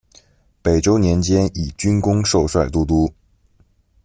[0.63, 3.13] 北周年间，以军功授帅都督。